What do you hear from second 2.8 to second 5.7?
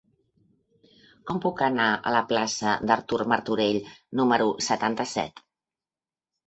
d'Artur Martorell número setanta-set?